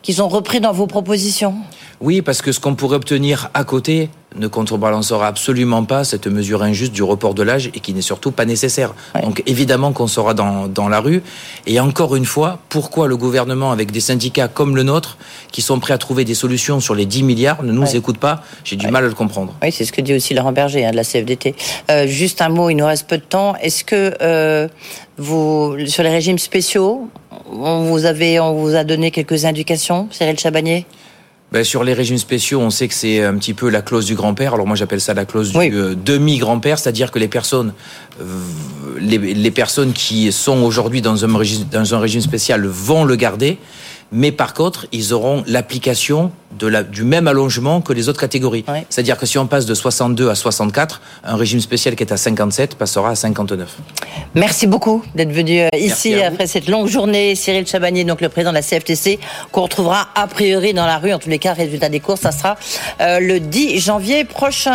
qu'ils 0.02 0.22
ont 0.22 0.28
repris 0.28 0.60
dans 0.60 0.72
vos 0.72 0.86
propositions? 0.86 1.54
Oui, 2.00 2.22
parce 2.22 2.42
que 2.42 2.52
ce 2.52 2.60
qu'on 2.60 2.74
pourrait 2.74 2.96
obtenir 2.96 3.50
à 3.54 3.64
côté, 3.64 4.10
ne 4.36 4.46
contrebalancera 4.46 5.26
absolument 5.26 5.84
pas 5.84 6.04
cette 6.04 6.26
mesure 6.26 6.62
injuste 6.62 6.92
du 6.92 7.02
report 7.02 7.34
de 7.34 7.42
l'âge 7.42 7.70
et 7.74 7.80
qui 7.80 7.94
n'est 7.94 8.02
surtout 8.02 8.30
pas 8.30 8.44
nécessaire. 8.44 8.94
Donc 9.22 9.42
évidemment 9.46 9.92
qu'on 9.92 10.06
sera 10.06 10.34
dans, 10.34 10.66
dans 10.66 10.88
la 10.88 11.00
rue. 11.00 11.22
Et 11.66 11.80
encore 11.80 12.16
une 12.16 12.24
fois, 12.24 12.58
pourquoi 12.68 13.06
le 13.06 13.16
gouvernement, 13.16 13.72
avec 13.72 13.90
des 13.90 14.00
syndicats 14.00 14.48
comme 14.48 14.76
le 14.76 14.82
nôtre, 14.82 15.18
qui 15.52 15.62
sont 15.62 15.78
prêts 15.78 15.94
à 15.94 15.98
trouver 15.98 16.24
des 16.24 16.34
solutions 16.34 16.80
sur 16.80 16.94
les 16.94 17.06
10 17.06 17.22
milliards, 17.22 17.62
ne 17.62 17.72
nous 17.72 17.96
écoute 17.96 18.18
pas 18.18 18.42
J'ai 18.64 18.76
du 18.76 18.88
mal 18.88 19.04
à 19.04 19.08
le 19.08 19.14
comprendre. 19.14 19.54
Oui, 19.62 19.70
c'est 19.72 19.84
ce 19.84 19.92
que 19.92 20.00
dit 20.00 20.14
aussi 20.14 20.34
Laurent 20.34 20.52
Berger 20.52 20.84
hein, 20.84 20.90
de 20.90 20.96
la 20.96 21.04
CFDT. 21.04 21.54
Euh, 21.90 22.06
juste 22.06 22.42
un 22.42 22.48
mot, 22.48 22.70
il 22.70 22.76
nous 22.76 22.86
reste 22.86 23.08
peu 23.08 23.18
de 23.18 23.22
temps. 23.22 23.54
Est-ce 23.56 23.84
que 23.84 24.14
euh, 24.20 24.68
vous, 25.16 25.76
sur 25.86 26.02
les 26.02 26.10
régimes 26.10 26.38
spéciaux, 26.38 27.08
on 27.52 27.82
vous, 27.84 28.04
avez, 28.04 28.40
on 28.40 28.54
vous 28.54 28.74
a 28.74 28.84
donné 28.84 29.10
quelques 29.10 29.44
indications, 29.44 30.08
Cyril 30.10 30.38
Chabagnier 30.38 30.86
ben, 31.54 31.62
sur 31.62 31.84
les 31.84 31.94
régimes 31.94 32.18
spéciaux, 32.18 32.58
on 32.58 32.70
sait 32.70 32.88
que 32.88 32.94
c'est 32.94 33.22
un 33.22 33.36
petit 33.36 33.54
peu 33.54 33.68
la 33.68 33.80
clause 33.80 34.06
du 34.06 34.16
grand-père. 34.16 34.54
Alors 34.54 34.66
moi 34.66 34.74
j'appelle 34.74 35.00
ça 35.00 35.14
la 35.14 35.24
clause 35.24 35.52
du 35.52 35.58
euh, 35.72 35.94
demi-grand-père, 35.94 36.80
c'est-à-dire 36.80 37.12
que 37.12 37.20
les 37.20 37.28
personnes, 37.28 37.74
euh, 38.20 38.24
les, 38.98 39.52
personnes 39.52 39.92
qui 39.92 40.32
sont 40.32 40.62
aujourd'hui 40.62 41.00
dans 41.00 41.24
un, 41.24 41.28
dans 41.70 41.94
un 41.94 41.98
régime 42.00 42.22
spécial 42.22 42.66
vont 42.66 43.04
le 43.04 43.14
garder 43.14 43.58
mais 44.12 44.32
par 44.32 44.54
contre, 44.54 44.86
ils 44.92 45.12
auront 45.12 45.42
l'application 45.46 46.32
du 46.58 47.04
même 47.04 47.26
allongement 47.26 47.80
que 47.80 47.92
les 47.92 48.08
autres 48.08 48.20
catégories. 48.20 48.64
C'est-à-dire 48.88 49.18
que 49.18 49.26
si 49.26 49.38
on 49.38 49.46
passe 49.46 49.66
de 49.66 49.74
62 49.74 50.30
à 50.30 50.34
64, 50.34 51.00
un 51.24 51.36
régime 51.36 51.60
spécial 51.60 51.96
qui 51.96 52.02
est 52.02 52.12
à 52.12 52.16
57 52.16 52.76
passera 52.76 53.10
à 53.10 53.14
59. 53.14 53.76
Merci 54.34 54.66
beaucoup 54.66 55.02
d'être 55.14 55.32
venu 55.32 55.60
euh, 55.60 55.68
ici 55.76 56.14
après 56.22 56.46
cette 56.46 56.68
longue 56.68 56.86
journée. 56.86 57.34
Cyril 57.34 57.66
Chabagnier, 57.66 58.04
donc 58.04 58.20
le 58.20 58.28
président 58.28 58.50
de 58.50 58.56
la 58.56 58.62
CFTC, 58.62 59.18
qu'on 59.52 59.62
retrouvera 59.62 60.08
a 60.14 60.26
priori 60.26 60.74
dans 60.74 60.86
la 60.86 60.98
rue. 60.98 61.12
En 61.12 61.18
tous 61.18 61.28
les 61.28 61.38
cas, 61.38 61.52
résultat 61.52 61.88
des 61.88 62.00
courses, 62.00 62.20
ça 62.20 62.32
sera 62.32 62.56
euh, 63.00 63.20
le 63.20 63.40
10 63.40 63.80
janvier 63.80 64.24
prochain. 64.24 64.72